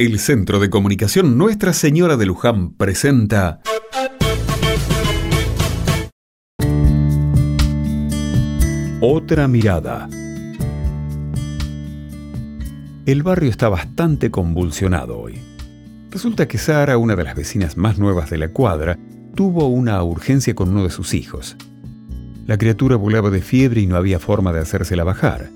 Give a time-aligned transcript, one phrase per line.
[0.00, 3.60] El Centro de Comunicación Nuestra Señora de Luján presenta
[9.00, 10.08] Otra mirada.
[13.06, 15.40] El barrio está bastante convulsionado hoy.
[16.12, 18.96] Resulta que Sara, una de las vecinas más nuevas de la cuadra,
[19.34, 21.56] tuvo una urgencia con uno de sus hijos.
[22.46, 25.50] La criatura volaba de fiebre y no había forma de hacérsela bajar.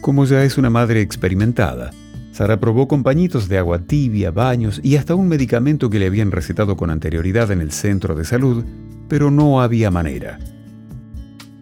[0.00, 1.92] Como ya es una madre experimentada,
[2.38, 6.30] Sara probó con pañitos de agua tibia, baños y hasta un medicamento que le habían
[6.30, 8.64] recetado con anterioridad en el centro de salud,
[9.08, 10.38] pero no había manera.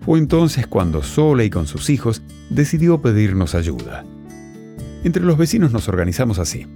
[0.03, 2.21] Fue entonces cuando sola y con sus hijos
[2.51, 4.05] decidió pedirnos ayuda.
[5.03, 6.67] Entre los vecinos nos organizamos así.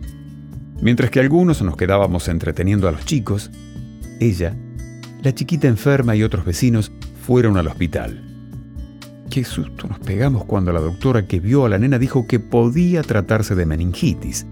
[0.81, 3.51] Mientras que algunos nos quedábamos entreteniendo a los chicos,
[4.19, 4.57] ella,
[5.23, 8.30] la chiquita enferma y otros vecinos fueron al hospital.
[9.31, 13.03] Qué susto nos pegamos cuando la doctora que vio a la nena dijo que podía
[13.03, 14.45] tratarse de meningitis.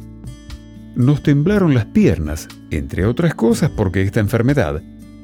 [0.95, 4.81] Nos temblaron las piernas, entre otras cosas porque esta enfermedad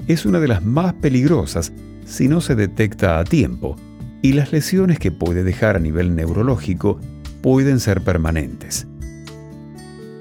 [0.08, 1.72] es una de las más peligrosas
[2.04, 3.76] si no se detecta a tiempo,
[4.22, 6.98] y las lesiones que puede dejar a nivel neurológico
[7.40, 8.88] pueden ser permanentes.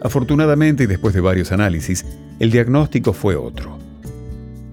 [0.03, 2.05] Afortunadamente y después de varios análisis,
[2.39, 3.79] el diagnóstico fue otro.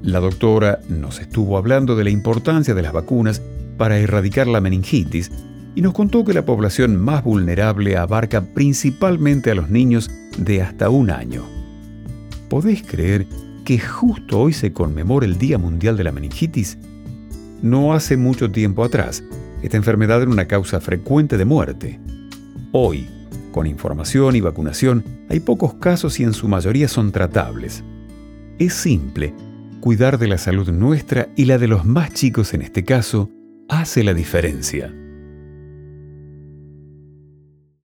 [0.03, 3.41] La doctora nos estuvo hablando de la importancia de las vacunas
[3.81, 5.31] para erradicar la meningitis
[5.75, 10.91] y nos contó que la población más vulnerable abarca principalmente a los niños de hasta
[10.91, 11.45] un año.
[12.51, 13.27] ¿Podéis creer
[13.65, 16.77] que justo hoy se conmemora el Día Mundial de la Meningitis?
[17.63, 19.25] No hace mucho tiempo atrás,
[19.63, 21.99] esta enfermedad era una causa frecuente de muerte.
[22.73, 23.09] Hoy,
[23.51, 27.83] con información y vacunación, hay pocos casos y en su mayoría son tratables.
[28.59, 29.33] Es simple,
[29.81, 33.31] cuidar de la salud nuestra y la de los más chicos en este caso,
[33.71, 34.93] hace la diferencia.